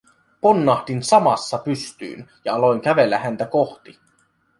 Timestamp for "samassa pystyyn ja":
1.03-2.55